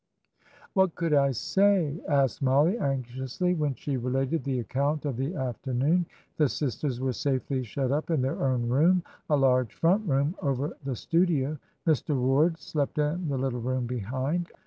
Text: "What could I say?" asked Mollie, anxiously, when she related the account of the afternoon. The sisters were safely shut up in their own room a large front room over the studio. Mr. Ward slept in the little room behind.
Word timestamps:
"What 0.73 0.95
could 0.95 1.13
I 1.13 1.29
say?" 1.29 2.01
asked 2.09 2.41
Mollie, 2.41 2.79
anxiously, 2.79 3.53
when 3.53 3.75
she 3.75 3.97
related 3.97 4.43
the 4.43 4.57
account 4.59 5.05
of 5.05 5.15
the 5.15 5.35
afternoon. 5.35 6.07
The 6.37 6.49
sisters 6.49 6.99
were 6.99 7.13
safely 7.13 7.61
shut 7.61 7.91
up 7.91 8.09
in 8.09 8.23
their 8.23 8.43
own 8.43 8.67
room 8.67 9.03
a 9.29 9.37
large 9.37 9.75
front 9.75 10.07
room 10.07 10.33
over 10.41 10.75
the 10.83 10.95
studio. 10.95 11.59
Mr. 11.85 12.19
Ward 12.19 12.57
slept 12.57 12.97
in 12.97 13.27
the 13.27 13.37
little 13.37 13.61
room 13.61 13.85
behind. 13.85 14.47